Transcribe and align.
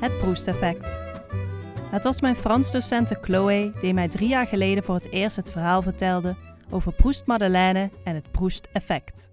het 0.00 0.18
Proust-effect. 0.18 1.00
Het 1.90 2.04
was 2.04 2.20
mijn 2.20 2.36
Frans-docente 2.36 3.18
Chloe 3.20 3.72
die 3.80 3.94
mij 3.94 4.08
drie 4.08 4.28
jaar 4.28 4.46
geleden 4.46 4.84
voor 4.84 4.94
het 4.94 5.10
eerst 5.10 5.36
het 5.36 5.50
verhaal 5.50 5.82
vertelde 5.82 6.36
over 6.70 6.92
Proust-madeleine 6.92 7.90
en 8.04 8.14
het 8.14 8.30
Proust-effect. 8.30 9.30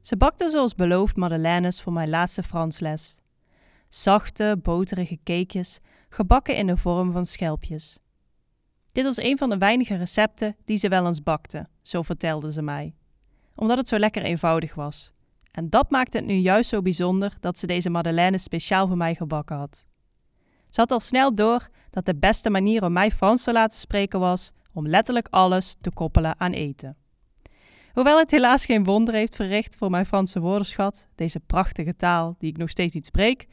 Ze 0.00 0.16
bakte 0.16 0.50
zoals 0.50 0.74
beloofd 0.74 1.16
madeleines 1.16 1.82
voor 1.82 1.92
mijn 1.92 2.08
laatste 2.08 2.42
Fransles. 2.42 3.16
Zachte, 3.88 4.58
boterige 4.62 5.18
cakejes, 5.24 5.80
gebakken 6.08 6.56
in 6.56 6.66
de 6.66 6.76
vorm 6.76 7.12
van 7.12 7.26
schelpjes. 7.26 7.98
Dit 8.92 9.04
was 9.04 9.16
een 9.16 9.38
van 9.38 9.50
de 9.50 9.58
weinige 9.58 9.96
recepten 9.96 10.56
die 10.64 10.76
ze 10.76 10.88
wel 10.88 11.06
eens 11.06 11.22
bakte, 11.22 11.66
zo 11.82 12.02
vertelde 12.02 12.52
ze 12.52 12.62
mij. 12.62 12.94
Omdat 13.54 13.78
het 13.78 13.88
zo 13.88 13.98
lekker 13.98 14.22
eenvoudig 14.22 14.74
was. 14.74 15.12
En 15.54 15.70
dat 15.70 15.90
maakte 15.90 16.16
het 16.16 16.26
nu 16.26 16.34
juist 16.34 16.68
zo 16.68 16.82
bijzonder 16.82 17.36
dat 17.40 17.58
ze 17.58 17.66
deze 17.66 17.90
madeleine 17.90 18.38
speciaal 18.38 18.86
voor 18.86 18.96
mij 18.96 19.14
gebakken 19.14 19.56
had. 19.56 19.86
Had 20.76 20.90
al 20.90 21.00
snel 21.00 21.34
door 21.34 21.68
dat 21.90 22.06
de 22.06 22.14
beste 22.14 22.50
manier 22.50 22.84
om 22.84 22.92
mij 22.92 23.10
Frans 23.10 23.44
te 23.44 23.52
laten 23.52 23.78
spreken 23.78 24.20
was 24.20 24.52
om 24.72 24.88
letterlijk 24.88 25.28
alles 25.30 25.76
te 25.80 25.90
koppelen 25.90 26.40
aan 26.40 26.52
eten. 26.52 26.96
Hoewel 27.92 28.18
het 28.18 28.30
helaas 28.30 28.64
geen 28.64 28.84
wonder 28.84 29.14
heeft 29.14 29.36
verricht 29.36 29.76
voor 29.76 29.90
mijn 29.90 30.06
Franse 30.06 30.40
woordenschat, 30.40 31.06
deze 31.14 31.40
prachtige 31.40 31.96
taal 31.96 32.34
die 32.38 32.50
ik 32.50 32.56
nog 32.56 32.70
steeds 32.70 32.94
niet 32.94 33.06
spreek, 33.06 33.46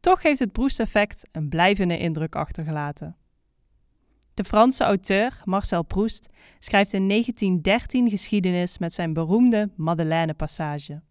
toch 0.00 0.22
heeft 0.22 0.38
het 0.38 0.52
Proust-effect 0.52 1.28
een 1.32 1.48
blijvende 1.48 1.98
indruk 1.98 2.34
achtergelaten. 2.34 3.16
De 4.34 4.44
Franse 4.44 4.84
auteur 4.84 5.40
Marcel 5.44 5.82
Proust 5.82 6.28
schrijft 6.58 6.92
in 6.92 7.08
1913 7.08 8.10
geschiedenis 8.10 8.78
met 8.78 8.92
zijn 8.92 9.12
beroemde 9.12 9.70
Madeleine-passage. 9.76 11.02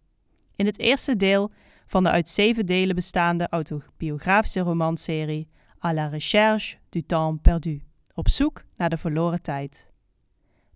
In 0.55 0.65
het 0.65 0.79
eerste 0.79 1.15
deel 1.15 1.51
van 1.85 2.03
de 2.03 2.09
uit 2.09 2.29
zeven 2.29 2.65
delen 2.65 2.95
bestaande 2.95 3.47
autobiografische 3.49 4.59
romanserie 4.59 5.47
À 5.85 5.93
la 5.93 6.07
recherche 6.07 6.77
du 6.89 7.03
temps 7.03 7.41
perdu, 7.41 7.81
op 8.13 8.29
zoek 8.29 8.63
naar 8.77 8.89
de 8.89 8.97
verloren 8.97 9.41
tijd. 9.41 9.89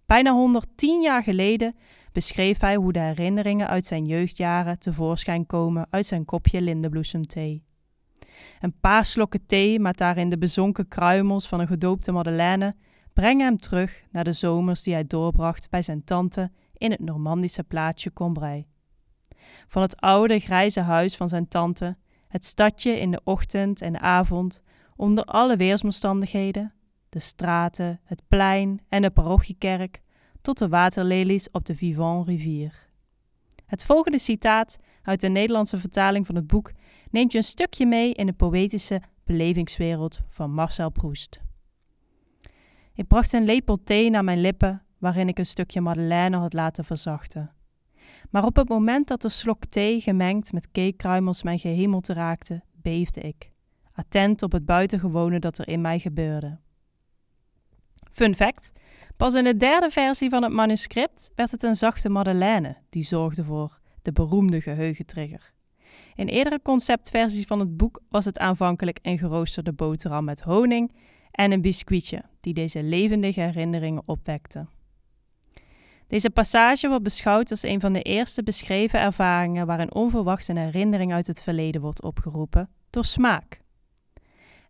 Bijna 0.05 0.31
110 0.31 1.01
jaar 1.01 1.23
geleden 1.23 1.75
beschreef 2.11 2.59
hij 2.59 2.75
hoe 2.75 2.93
de 2.93 2.99
herinneringen 2.99 3.67
uit 3.67 3.85
zijn 3.85 4.05
jeugdjaren 4.05 4.79
tevoorschijn 4.79 5.45
komen 5.45 5.88
uit 5.89 6.05
zijn 6.05 6.25
kopje 6.25 6.61
lindenbloesemthee. 6.61 7.63
Een 8.59 8.79
paar 8.79 9.05
slokken 9.05 9.45
thee 9.45 9.79
met 9.79 9.97
daarin 9.97 10.29
de 10.29 10.38
bezonken 10.38 10.88
kruimels 10.88 11.47
van 11.47 11.59
een 11.59 11.67
gedoopte 11.67 12.11
madeleine 12.11 12.75
brengen 13.13 13.45
hem 13.45 13.57
terug 13.57 14.03
naar 14.11 14.23
de 14.23 14.33
zomers 14.33 14.83
die 14.83 14.94
hij 14.94 15.07
doorbracht 15.07 15.69
bij 15.69 15.81
zijn 15.81 16.03
tante 16.03 16.51
in 16.73 16.91
het 16.91 16.99
Normandische 16.99 17.63
plaatsje 17.63 18.13
Combray. 18.13 18.67
Van 19.67 19.81
het 19.81 20.01
oude 20.01 20.39
grijze 20.39 20.79
huis 20.79 21.16
van 21.16 21.29
zijn 21.29 21.47
tante, 21.47 21.97
het 22.27 22.45
stadje 22.45 22.99
in 22.99 23.11
de 23.11 23.21
ochtend 23.23 23.81
en 23.81 23.99
avond, 23.99 24.61
onder 25.00 25.23
alle 25.23 25.55
weersomstandigheden, 25.55 26.73
de 27.09 27.19
straten, 27.19 28.00
het 28.03 28.22
plein 28.28 28.80
en 28.89 29.02
de 29.02 29.09
parochiekerk, 29.09 30.02
tot 30.41 30.58
de 30.58 30.67
waterlelies 30.67 31.52
op 31.52 31.66
de 31.66 31.75
Vivant 31.75 32.28
rivier. 32.28 32.88
Het 33.66 33.85
volgende 33.85 34.19
citaat 34.19 34.78
uit 35.03 35.22
de 35.22 35.28
Nederlandse 35.28 35.78
vertaling 35.78 36.25
van 36.25 36.35
het 36.35 36.47
boek 36.47 36.72
neemt 37.12 37.31
je 37.31 37.38
een 37.38 37.44
stukje 37.44 37.85
mee 37.85 38.13
in 38.13 38.25
de 38.25 38.34
poëtische 38.34 39.01
belevingswereld 39.23 40.19
van 40.28 40.53
Marcel 40.53 40.90
Proust. 40.90 41.41
Ik 42.94 43.07
bracht 43.07 43.34
een 43.34 43.46
lepel 43.46 43.78
thee 43.84 44.09
naar 44.09 44.23
mijn 44.23 44.41
lippen, 44.41 44.84
waarin 44.97 45.28
ik 45.28 45.38
een 45.38 45.46
stukje 45.46 45.81
madeleine 45.81 46.38
had 46.38 46.53
laten 46.53 46.85
verzachten. 46.85 47.53
Maar 48.29 48.46
op 48.46 48.56
het 48.56 48.69
moment 48.69 49.07
dat 49.07 49.22
de 49.22 49.29
slok 49.29 49.66
thee 49.66 50.02
gemengd 50.02 50.53
met 50.53 50.72
cakekruimels 50.72 51.44
mijn 51.44 51.59
gehemelte 51.59 52.13
raakte, 52.13 52.62
beefde 52.81 53.22
ik, 53.22 53.52
attent 53.99 54.43
op 54.43 54.51
het 54.51 54.65
buitengewone 54.65 55.39
dat 55.39 55.57
er 55.57 55.67
in 55.67 55.81
mij 55.81 55.99
gebeurde. 55.99 56.57
Fun 58.11 58.35
fact: 58.35 58.71
pas 59.17 59.33
in 59.33 59.43
de 59.43 59.57
derde 59.57 59.89
versie 59.89 60.29
van 60.29 60.43
het 60.43 60.51
manuscript 60.51 61.31
werd 61.35 61.51
het 61.51 61.63
een 61.63 61.75
zachte 61.75 62.09
madeleine 62.09 62.77
die 62.89 63.03
zorgde 63.03 63.43
voor 63.43 63.79
de 64.01 64.11
beroemde 64.11 64.61
geheugentrigger. 64.61 65.53
In 66.15 66.27
eerdere 66.27 66.59
conceptversies 66.61 67.45
van 67.45 67.59
het 67.59 67.77
boek 67.77 68.01
was 68.09 68.25
het 68.25 68.39
aanvankelijk 68.39 68.99
een 69.01 69.17
geroosterde 69.17 69.73
boterham 69.73 70.23
met 70.23 70.41
honing 70.41 70.95
en 71.31 71.51
een 71.51 71.61
biscuitje 71.61 72.23
die 72.41 72.53
deze 72.53 72.83
levendige 72.83 73.41
herinneringen 73.41 74.03
opwekte. 74.05 74.67
Deze 76.07 76.29
passage 76.29 76.87
wordt 76.87 77.03
beschouwd 77.03 77.51
als 77.51 77.63
een 77.63 77.79
van 77.79 77.93
de 77.93 78.01
eerste 78.01 78.43
beschreven 78.43 78.99
ervaringen 78.99 79.66
waarin 79.66 79.93
onverwachts 79.93 80.47
een 80.47 80.57
herinnering 80.57 81.13
uit 81.13 81.27
het 81.27 81.41
verleden 81.41 81.81
wordt 81.81 82.03
opgeroepen 82.03 82.69
door 82.89 83.05
smaak. 83.05 83.59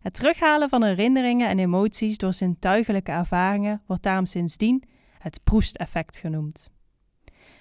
Het 0.00 0.14
terughalen 0.14 0.68
van 0.68 0.84
herinneringen 0.84 1.48
en 1.48 1.58
emoties 1.58 2.18
door 2.18 2.34
zintuigelijke 2.34 3.10
ervaringen 3.10 3.82
wordt 3.86 4.02
daarom 4.02 4.26
sindsdien 4.26 4.82
het 5.18 5.40
Proust-effect 5.44 6.16
genoemd. 6.16 6.70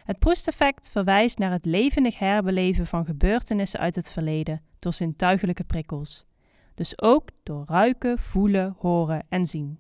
Het 0.04 0.20
Proust-effect 0.20 0.92
verwijst 0.92 1.38
naar 1.38 1.52
het 1.52 1.66
levendig 1.66 2.20
herbeleven 2.20 2.88
van 2.88 3.06
gebeurtenissen 3.06 3.80
uit 3.80 3.96
het 3.96 4.12
verleden 4.12 4.62
door 4.80 4.94
zintuigelijke 4.94 5.64
prikkels, 5.64 6.26
dus 6.74 7.02
ook 7.02 7.30
door 7.44 7.64
ruiken, 7.66 8.20
voelen, 8.20 8.76
horen 8.78 9.26
en 9.30 9.46
zien. 9.46 9.80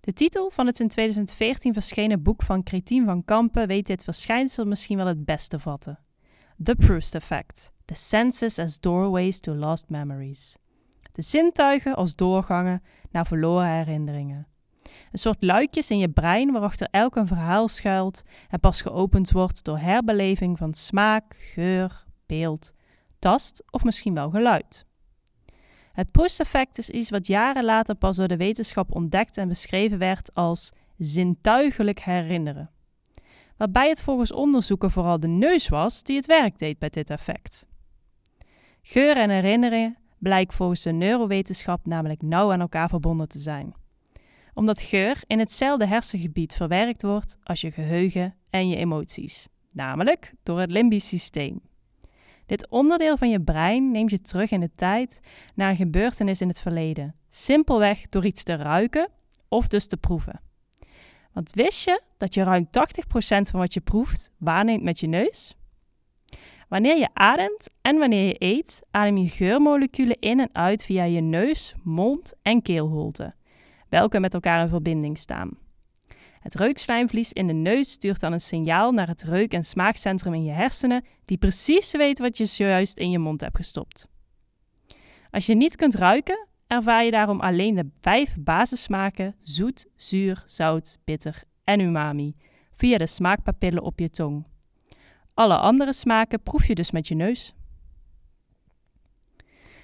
De 0.00 0.12
titel 0.12 0.50
van 0.50 0.66
het 0.66 0.80
in 0.80 0.88
2014 0.88 1.72
verschenen 1.72 2.22
boek 2.22 2.42
van 2.42 2.62
Cretien 2.62 3.04
van 3.04 3.24
Kampen 3.24 3.66
weet 3.66 3.86
dit 3.86 4.04
verschijnsel 4.04 4.66
misschien 4.66 4.96
wel 4.96 5.06
het 5.06 5.24
beste 5.24 5.58
vatten. 5.58 5.98
The 6.62 6.74
Proust 6.74 7.14
Effect: 7.14 7.72
The 7.84 7.94
Senses 7.94 8.58
as 8.58 8.80
Doorways 8.80 9.40
to 9.40 9.54
Lost 9.54 9.88
Memories. 9.88 10.56
De 11.18 11.24
zintuigen 11.24 11.96
als 11.96 12.16
doorgangen 12.16 12.82
naar 13.10 13.26
verloren 13.26 13.68
herinneringen. 13.68 14.46
Een 15.12 15.18
soort 15.18 15.42
luikjes 15.42 15.90
in 15.90 15.98
je 15.98 16.08
brein 16.08 16.52
waarachter 16.52 16.88
elk 16.90 17.16
een 17.16 17.26
verhaal 17.26 17.68
schuilt 17.68 18.22
en 18.48 18.60
pas 18.60 18.80
geopend 18.82 19.30
wordt 19.30 19.64
door 19.64 19.78
herbeleving 19.78 20.58
van 20.58 20.74
smaak, 20.74 21.36
geur, 21.38 22.04
beeld, 22.26 22.72
tast 23.18 23.64
of 23.70 23.84
misschien 23.84 24.14
wel 24.14 24.30
geluid. 24.30 24.86
Het 25.92 26.10
Proust-effect 26.10 26.78
is 26.78 26.90
iets 26.90 27.10
wat 27.10 27.26
jaren 27.26 27.64
later 27.64 27.94
pas 27.94 28.16
door 28.16 28.28
de 28.28 28.36
wetenschap 28.36 28.94
ontdekt 28.94 29.36
en 29.36 29.48
beschreven 29.48 29.98
werd 29.98 30.34
als 30.34 30.72
zintuigelijk 30.98 32.00
herinneren. 32.00 32.70
Waarbij 33.56 33.88
het 33.88 34.02
volgens 34.02 34.32
onderzoeken 34.32 34.90
vooral 34.90 35.20
de 35.20 35.28
neus 35.28 35.68
was 35.68 36.02
die 36.02 36.16
het 36.16 36.26
werk 36.26 36.58
deed 36.58 36.78
bij 36.78 36.88
dit 36.88 37.10
effect. 37.10 37.66
Geur 38.82 39.16
en 39.16 39.30
herinneringen 39.30 39.96
blijkt 40.18 40.54
volgens 40.54 40.82
de 40.82 40.92
neurowetenschap 40.92 41.86
namelijk 41.86 42.22
nauw 42.22 42.52
aan 42.52 42.60
elkaar 42.60 42.88
verbonden 42.88 43.28
te 43.28 43.38
zijn. 43.38 43.74
Omdat 44.54 44.80
geur 44.80 45.22
in 45.26 45.38
hetzelfde 45.38 45.86
hersengebied 45.86 46.54
verwerkt 46.54 47.02
wordt 47.02 47.38
als 47.42 47.60
je 47.60 47.70
geheugen 47.70 48.34
en 48.50 48.68
je 48.68 48.76
emoties, 48.76 49.48
namelijk 49.70 50.32
door 50.42 50.60
het 50.60 50.70
limbisch 50.70 51.08
systeem. 51.08 51.60
Dit 52.46 52.68
onderdeel 52.68 53.16
van 53.16 53.30
je 53.30 53.40
brein 53.40 53.90
neemt 53.90 54.10
je 54.10 54.20
terug 54.20 54.50
in 54.50 54.60
de 54.60 54.70
tijd 54.74 55.20
naar 55.54 55.70
een 55.70 55.76
gebeurtenis 55.76 56.40
in 56.40 56.48
het 56.48 56.60
verleden. 56.60 57.14
Simpelweg 57.30 58.08
door 58.08 58.24
iets 58.24 58.42
te 58.42 58.56
ruiken 58.56 59.08
of 59.48 59.68
dus 59.68 59.86
te 59.86 59.96
proeven. 59.96 60.40
Want 61.32 61.52
wist 61.52 61.84
je 61.84 62.02
dat 62.16 62.34
je 62.34 62.42
ruim 62.42 62.66
80% 62.66 62.70
van 63.50 63.60
wat 63.60 63.74
je 63.74 63.80
proeft 63.80 64.30
waarneemt 64.38 64.82
met 64.82 65.00
je 65.00 65.06
neus? 65.06 65.57
Wanneer 66.68 66.98
je 66.98 67.08
ademt 67.12 67.68
en 67.82 67.98
wanneer 67.98 68.26
je 68.26 68.36
eet, 68.38 68.82
adem 68.90 69.16
je 69.16 69.28
geurmoleculen 69.28 70.18
in 70.20 70.40
en 70.40 70.48
uit 70.52 70.84
via 70.84 71.04
je 71.04 71.20
neus, 71.20 71.74
mond 71.82 72.32
en 72.42 72.62
keelholte, 72.62 73.34
welke 73.88 74.20
met 74.20 74.34
elkaar 74.34 74.62
in 74.62 74.68
verbinding 74.68 75.18
staan. 75.18 75.58
Het 76.40 76.54
reukslijmvlies 76.54 77.32
in 77.32 77.46
de 77.46 77.52
neus 77.52 77.90
stuurt 77.90 78.20
dan 78.20 78.32
een 78.32 78.40
signaal 78.40 78.92
naar 78.92 79.08
het 79.08 79.22
reuk- 79.22 79.52
en 79.52 79.64
smaakcentrum 79.64 80.34
in 80.34 80.44
je 80.44 80.52
hersenen, 80.52 81.04
die 81.24 81.38
precies 81.38 81.92
weet 81.92 82.18
wat 82.18 82.36
je 82.36 82.46
zojuist 82.46 82.98
in 82.98 83.10
je 83.10 83.18
mond 83.18 83.40
hebt 83.40 83.56
gestopt. 83.56 84.08
Als 85.30 85.46
je 85.46 85.54
niet 85.54 85.76
kunt 85.76 85.94
ruiken, 85.94 86.48
ervaar 86.66 87.04
je 87.04 87.10
daarom 87.10 87.40
alleen 87.40 87.74
de 87.74 87.90
vijf 88.00 88.36
basissmaken 88.40 89.36
zoet, 89.40 89.86
zuur, 89.96 90.42
zout, 90.46 90.98
bitter 91.04 91.42
en 91.64 91.80
umami 91.80 92.36
via 92.72 92.98
de 92.98 93.06
smaakpapillen 93.06 93.82
op 93.82 93.98
je 93.98 94.10
tong. 94.10 94.44
Alle 95.38 95.56
andere 95.56 95.92
smaken 95.92 96.42
proef 96.42 96.66
je 96.66 96.74
dus 96.74 96.90
met 96.90 97.08
je 97.08 97.14
neus. 97.14 97.54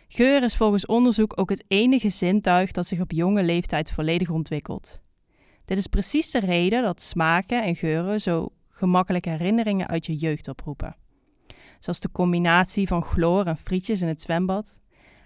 Geur 0.08 0.42
is 0.42 0.56
volgens 0.56 0.86
onderzoek 0.86 1.38
ook 1.38 1.50
het 1.50 1.64
enige 1.68 2.08
zintuig 2.08 2.70
dat 2.70 2.86
zich 2.86 3.00
op 3.00 3.10
jonge 3.12 3.42
leeftijd 3.42 3.90
volledig 3.90 4.30
ontwikkelt. 4.30 5.00
Dit 5.64 5.78
is 5.78 5.86
precies 5.86 6.30
de 6.30 6.38
reden 6.38 6.82
dat 6.82 7.02
smaken 7.02 7.62
en 7.62 7.76
geuren 7.76 8.20
zo 8.20 8.48
gemakkelijk 8.68 9.24
herinneringen 9.24 9.86
uit 9.86 10.06
je 10.06 10.16
jeugd 10.16 10.48
oproepen. 10.48 10.96
Zoals 11.78 12.00
de 12.00 12.12
combinatie 12.12 12.86
van 12.86 13.02
chloor 13.02 13.44
en 13.44 13.56
frietjes 13.56 14.02
in 14.02 14.08
het 14.08 14.22
zwembad, 14.22 14.78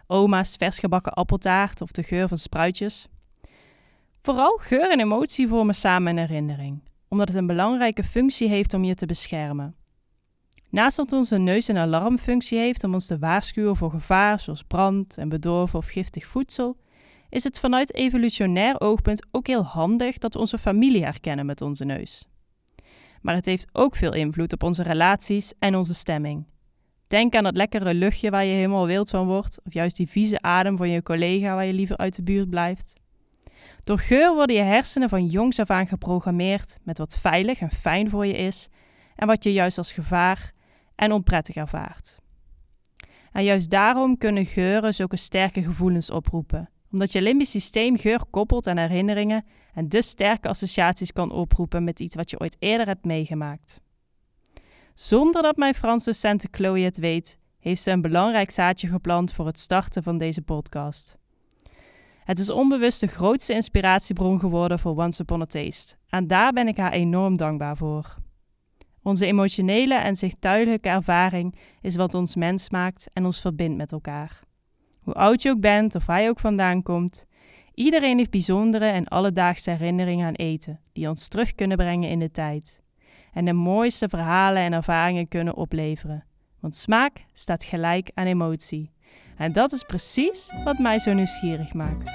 oma's 0.06 0.56
versgebakken 0.56 1.12
appeltaart 1.12 1.80
of 1.80 1.90
de 1.90 2.02
geur 2.02 2.28
van 2.28 2.38
spruitjes. 2.38 3.08
Vooral 4.22 4.56
geur 4.56 4.90
en 4.90 5.00
emotie 5.00 5.48
vormen 5.48 5.74
samen 5.74 6.16
een 6.16 6.26
herinnering, 6.26 6.82
omdat 7.08 7.28
het 7.28 7.36
een 7.36 7.46
belangrijke 7.46 8.04
functie 8.04 8.48
heeft 8.48 8.74
om 8.74 8.84
je 8.84 8.94
te 8.94 9.06
beschermen. 9.06 9.76
Naast 10.70 10.96
dat 10.96 11.12
onze 11.12 11.38
neus 11.38 11.68
een 11.68 11.76
alarmfunctie 11.76 12.58
heeft 12.58 12.84
om 12.84 12.94
ons 12.94 13.06
te 13.06 13.18
waarschuwen 13.18 13.76
voor 13.76 13.90
gevaar 13.90 14.40
zoals 14.40 14.62
brand 14.62 15.18
en 15.18 15.28
bedorven 15.28 15.78
of 15.78 15.86
giftig 15.86 16.26
voedsel, 16.26 16.76
is 17.28 17.44
het 17.44 17.58
vanuit 17.58 17.94
evolutionair 17.94 18.80
oogpunt 18.80 19.26
ook 19.30 19.46
heel 19.46 19.64
handig 19.64 20.18
dat 20.18 20.34
we 20.34 20.40
onze 20.40 20.58
familie 20.58 21.04
herkennen 21.04 21.46
met 21.46 21.60
onze 21.60 21.84
neus. 21.84 22.28
Maar 23.22 23.34
het 23.34 23.46
heeft 23.46 23.68
ook 23.72 23.96
veel 23.96 24.14
invloed 24.14 24.52
op 24.52 24.62
onze 24.62 24.82
relaties 24.82 25.52
en 25.58 25.76
onze 25.76 25.94
stemming. 25.94 26.46
Denk 27.06 27.34
aan 27.34 27.42
dat 27.42 27.56
lekkere 27.56 27.94
luchtje 27.94 28.30
waar 28.30 28.44
je 28.44 28.54
helemaal 28.54 28.86
wild 28.86 29.10
van 29.10 29.26
wordt, 29.26 29.60
of 29.64 29.72
juist 29.72 29.96
die 29.96 30.08
vieze 30.08 30.42
adem 30.42 30.76
van 30.76 30.90
je 30.90 31.02
collega 31.02 31.54
waar 31.54 31.66
je 31.66 31.72
liever 31.72 31.96
uit 31.96 32.16
de 32.16 32.22
buurt 32.22 32.50
blijft. 32.50 32.92
Door 33.84 33.98
geur 33.98 34.34
worden 34.34 34.56
je 34.56 34.62
hersenen 34.62 35.08
van 35.08 35.26
jongs 35.26 35.58
af 35.58 35.70
aan 35.70 35.86
geprogrammeerd 35.86 36.78
met 36.82 36.98
wat 36.98 37.18
veilig 37.18 37.60
en 37.60 37.70
fijn 37.70 38.10
voor 38.10 38.26
je 38.26 38.36
is 38.36 38.68
en 39.16 39.26
wat 39.26 39.42
je 39.42 39.52
juist 39.52 39.78
als 39.78 39.92
gevaar 39.92 40.52
en 40.98 41.12
onprettig 41.12 41.54
ervaart. 41.54 42.18
En 43.32 43.44
juist 43.44 43.70
daarom 43.70 44.18
kunnen 44.18 44.46
geuren 44.46 44.94
zulke 44.94 45.16
sterke 45.16 45.62
gevoelens 45.62 46.10
oproepen, 46.10 46.70
omdat 46.90 47.12
je 47.12 47.22
limbisch 47.22 47.50
systeem 47.50 47.96
geur 47.96 48.24
koppelt 48.30 48.66
aan 48.66 48.76
herinneringen 48.76 49.44
en 49.74 49.88
dus 49.88 50.08
sterke 50.08 50.48
associaties 50.48 51.12
kan 51.12 51.30
oproepen 51.30 51.84
met 51.84 52.00
iets 52.00 52.14
wat 52.14 52.30
je 52.30 52.40
ooit 52.40 52.56
eerder 52.58 52.86
hebt 52.86 53.04
meegemaakt. 53.04 53.80
Zonder 54.94 55.42
dat 55.42 55.56
mijn 55.56 55.74
Frans 55.74 56.04
docente 56.04 56.48
Chloe 56.50 56.80
het 56.80 56.98
weet, 56.98 57.38
heeft 57.58 57.82
ze 57.82 57.90
een 57.90 58.02
belangrijk 58.02 58.50
zaadje 58.50 58.88
geplant 58.88 59.32
voor 59.32 59.46
het 59.46 59.58
starten 59.58 60.02
van 60.02 60.18
deze 60.18 60.42
podcast. 60.42 61.16
Het 62.24 62.38
is 62.38 62.50
onbewust 62.50 63.00
de 63.00 63.06
grootste 63.06 63.52
inspiratiebron 63.52 64.40
geworden 64.40 64.78
voor 64.78 64.96
Once 64.96 65.22
Upon 65.22 65.42
a 65.42 65.46
Taste. 65.46 65.96
En 66.08 66.26
daar 66.26 66.52
ben 66.52 66.68
ik 66.68 66.76
haar 66.76 66.92
enorm 66.92 67.36
dankbaar 67.36 67.76
voor. 67.76 68.16
Onze 69.08 69.26
emotionele 69.26 69.94
en 69.94 70.16
zichttuidelijke 70.16 70.88
ervaring 70.88 71.54
is 71.80 71.96
wat 71.96 72.14
ons 72.14 72.34
mens 72.34 72.70
maakt 72.70 73.08
en 73.12 73.24
ons 73.24 73.40
verbindt 73.40 73.76
met 73.76 73.92
elkaar. 73.92 74.40
Hoe 75.00 75.14
oud 75.14 75.42
je 75.42 75.50
ook 75.50 75.60
bent 75.60 75.94
of 75.94 76.06
waar 76.06 76.22
je 76.22 76.28
ook 76.28 76.40
vandaan 76.40 76.82
komt, 76.82 77.24
iedereen 77.74 78.16
heeft 78.16 78.30
bijzondere 78.30 78.84
en 78.84 79.08
alledaagse 79.08 79.70
herinneringen 79.70 80.26
aan 80.26 80.34
eten, 80.34 80.80
die 80.92 81.08
ons 81.08 81.28
terug 81.28 81.54
kunnen 81.54 81.76
brengen 81.76 82.10
in 82.10 82.18
de 82.18 82.30
tijd. 82.30 82.80
En 83.32 83.44
de 83.44 83.52
mooiste 83.52 84.08
verhalen 84.08 84.62
en 84.62 84.72
ervaringen 84.72 85.28
kunnen 85.28 85.56
opleveren. 85.56 86.24
Want 86.60 86.76
smaak 86.76 87.24
staat 87.32 87.64
gelijk 87.64 88.10
aan 88.14 88.26
emotie. 88.26 88.92
En 89.36 89.52
dat 89.52 89.72
is 89.72 89.82
precies 89.82 90.52
wat 90.64 90.78
mij 90.78 90.98
zo 90.98 91.12
nieuwsgierig 91.12 91.72
maakt. 91.72 92.10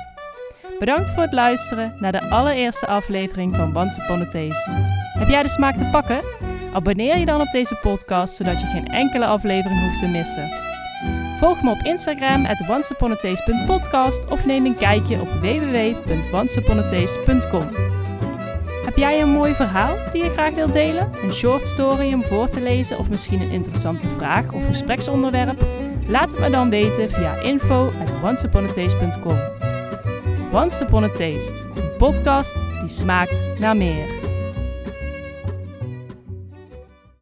Bedankt 0.80 1.12
voor 1.12 1.24
het 1.24 1.34
luisteren 1.34 1.96
naar 2.00 2.12
de 2.12 2.30
allereerste 2.30 2.88
aflevering 2.88 3.56
van 3.56 3.78
Once 3.78 4.02
Upon 4.04 4.20
Taste. 4.20 4.72
Heb 5.20 5.28
jij 5.28 5.44
de 5.44 5.50
smaak 5.50 5.76
te 5.76 5.90
pakken? 5.92 6.53
Abonneer 6.74 7.18
je 7.18 7.26
dan 7.26 7.42
op 7.42 7.52
deze 7.52 7.80
podcast, 7.82 8.36
zodat 8.36 8.62
je 8.62 8.68
geen 8.68 8.88
enkele 8.88 9.26
aflevering 9.26 9.82
hoeft 9.82 10.00
te 10.00 10.08
missen. 10.08 10.50
Volg 11.38 11.64
me 11.64 11.72
op 11.72 11.82
Instagram 11.84 12.46
at 12.46 12.62
of 14.30 14.46
neem 14.46 14.66
een 14.66 14.76
kijkje 14.76 15.22
op 15.22 15.28
www.onceuponattaste.com. 15.28 17.70
Heb 18.86 18.98
jij 18.98 19.22
een 19.22 19.30
mooi 19.30 19.54
verhaal 19.54 19.96
die 20.12 20.24
je 20.24 20.30
graag 20.30 20.54
wilt 20.54 20.74
delen? 20.74 21.10
Een 21.24 21.34
short 21.34 21.66
story 21.66 22.14
om 22.14 22.24
voor 22.24 22.48
te 22.48 22.62
lezen 22.62 22.98
of 22.98 23.10
misschien 23.10 23.42
een 23.42 23.52
interessante 23.52 24.08
vraag 24.18 24.52
of 24.52 24.66
gespreksonderwerp? 24.66 25.66
Laat 26.08 26.32
het 26.32 26.40
me 26.40 26.50
dan 26.50 26.70
weten 26.70 27.12
via 27.12 27.36
info 27.36 27.92
at. 28.02 28.12
Once 30.64 30.86
a 31.04 31.08
Taste, 31.08 31.56
een 31.76 31.98
podcast 31.98 32.56
die 32.80 32.90
smaakt 32.90 33.60
naar 33.60 33.78
meer. 33.78 34.23